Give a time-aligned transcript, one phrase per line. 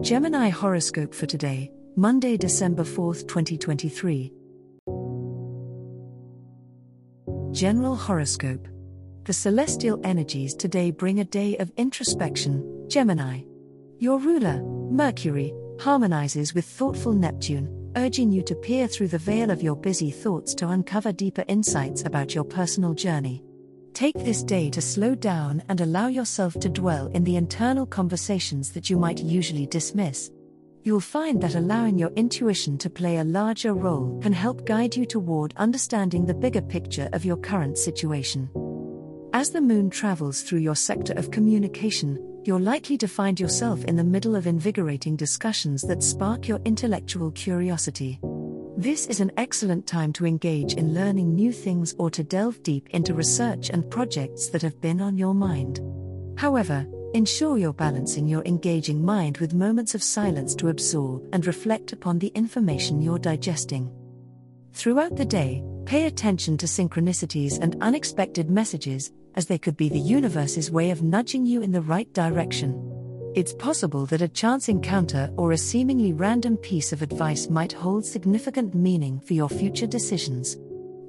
[0.00, 4.32] Gemini horoscope for today, Monday, December 4th, 2023.
[7.50, 8.68] General horoscope.
[9.24, 13.42] The celestial energies today bring a day of introspection, Gemini.
[13.98, 19.64] Your ruler, Mercury, harmonizes with thoughtful Neptune, urging you to peer through the veil of
[19.64, 23.42] your busy thoughts to uncover deeper insights about your personal journey.
[23.98, 28.70] Take this day to slow down and allow yourself to dwell in the internal conversations
[28.70, 30.30] that you might usually dismiss.
[30.84, 35.04] You'll find that allowing your intuition to play a larger role can help guide you
[35.04, 38.48] toward understanding the bigger picture of your current situation.
[39.32, 43.96] As the moon travels through your sector of communication, you're likely to find yourself in
[43.96, 48.20] the middle of invigorating discussions that spark your intellectual curiosity.
[48.78, 52.88] This is an excellent time to engage in learning new things or to delve deep
[52.90, 55.80] into research and projects that have been on your mind.
[56.38, 61.92] However, ensure you're balancing your engaging mind with moments of silence to absorb and reflect
[61.92, 63.90] upon the information you're digesting.
[64.74, 69.98] Throughout the day, pay attention to synchronicities and unexpected messages, as they could be the
[69.98, 72.87] universe's way of nudging you in the right direction.
[73.34, 78.04] It's possible that a chance encounter or a seemingly random piece of advice might hold
[78.04, 80.56] significant meaning for your future decisions.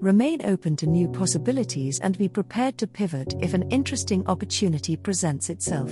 [0.00, 5.50] Remain open to new possibilities and be prepared to pivot if an interesting opportunity presents
[5.50, 5.90] itself.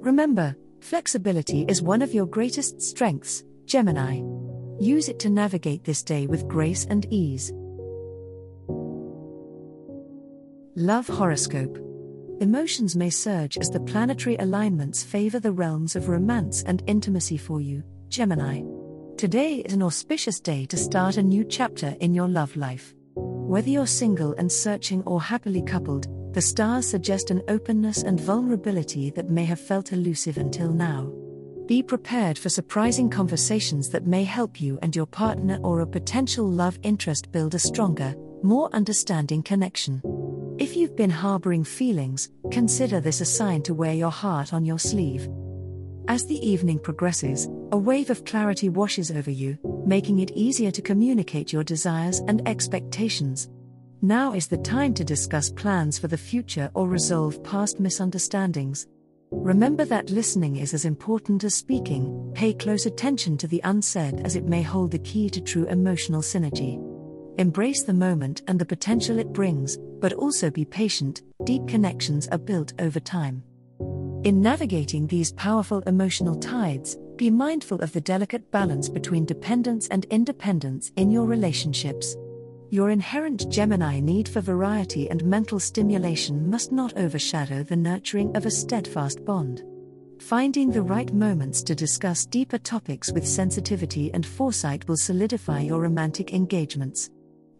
[0.00, 4.22] Remember, flexibility is one of your greatest strengths, Gemini.
[4.80, 7.52] Use it to navigate this day with grace and ease.
[10.76, 11.87] Love Horoscope
[12.40, 17.60] Emotions may surge as the planetary alignments favor the realms of romance and intimacy for
[17.60, 18.62] you, Gemini.
[19.16, 22.94] Today is an auspicious day to start a new chapter in your love life.
[23.16, 29.10] Whether you're single and searching or happily coupled, the stars suggest an openness and vulnerability
[29.10, 31.12] that may have felt elusive until now.
[31.66, 36.48] Be prepared for surprising conversations that may help you and your partner or a potential
[36.48, 40.00] love interest build a stronger, more understanding connection.
[40.58, 44.80] If you've been harboring feelings, consider this a sign to wear your heart on your
[44.80, 45.28] sleeve.
[46.08, 50.82] As the evening progresses, a wave of clarity washes over you, making it easier to
[50.82, 53.48] communicate your desires and expectations.
[54.02, 58.88] Now is the time to discuss plans for the future or resolve past misunderstandings.
[59.30, 64.34] Remember that listening is as important as speaking, pay close attention to the unsaid as
[64.34, 66.87] it may hold the key to true emotional synergy.
[67.38, 72.38] Embrace the moment and the potential it brings, but also be patient, deep connections are
[72.38, 73.44] built over time.
[74.24, 80.04] In navigating these powerful emotional tides, be mindful of the delicate balance between dependence and
[80.06, 82.16] independence in your relationships.
[82.70, 88.46] Your inherent Gemini need for variety and mental stimulation must not overshadow the nurturing of
[88.46, 89.62] a steadfast bond.
[90.18, 95.80] Finding the right moments to discuss deeper topics with sensitivity and foresight will solidify your
[95.80, 97.10] romantic engagements.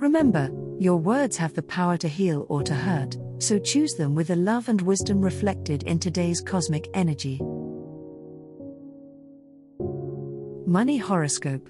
[0.00, 4.28] Remember, your words have the power to heal or to hurt, so choose them with
[4.28, 7.38] the love and wisdom reflected in today's cosmic energy.
[10.66, 11.68] Money Horoscope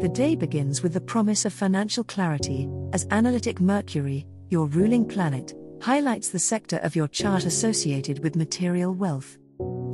[0.00, 5.54] The day begins with the promise of financial clarity, as analytic Mercury, your ruling planet,
[5.80, 9.38] highlights the sector of your chart associated with material wealth.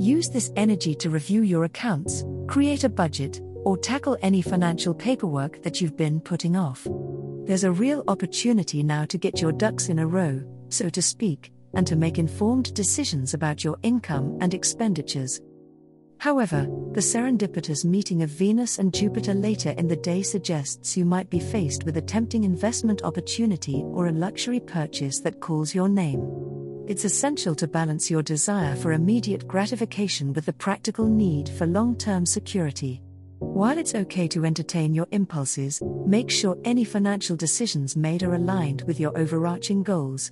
[0.00, 5.62] Use this energy to review your accounts, create a budget, or tackle any financial paperwork
[5.62, 6.88] that you've been putting off.
[7.49, 11.51] There's a real opportunity now to get your ducks in a row, so to speak,
[11.73, 15.41] and to make informed decisions about your income and expenditures.
[16.19, 21.31] However, the serendipitous meeting of Venus and Jupiter later in the day suggests you might
[21.31, 26.21] be faced with a tempting investment opportunity or a luxury purchase that calls your name.
[26.87, 31.97] It's essential to balance your desire for immediate gratification with the practical need for long
[31.97, 33.01] term security.
[33.58, 38.82] While it's okay to entertain your impulses, make sure any financial decisions made are aligned
[38.82, 40.31] with your overarching goals.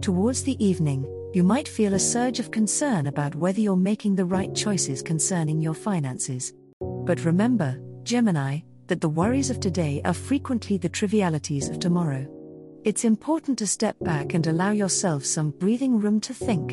[0.00, 4.24] Towards the evening, you might feel a surge of concern about whether you're making the
[4.24, 6.52] right choices concerning your finances.
[6.80, 12.26] But remember, Gemini, that the worries of today are frequently the trivialities of tomorrow.
[12.82, 16.72] It's important to step back and allow yourself some breathing room to think.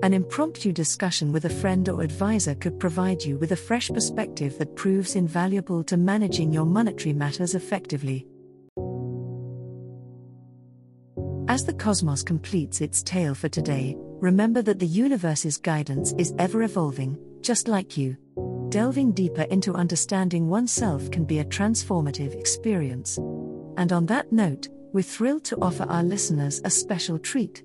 [0.00, 4.56] An impromptu discussion with a friend or advisor could provide you with a fresh perspective
[4.58, 8.24] that proves invaluable to managing your monetary matters effectively.
[11.48, 16.62] As the cosmos completes its tale for today, remember that the universe's guidance is ever
[16.62, 18.16] evolving, just like you.
[18.68, 23.18] Delving deeper into understanding oneself can be a transformative experience.
[23.76, 27.64] And on that note, we're thrilled to offer our listeners a special treat.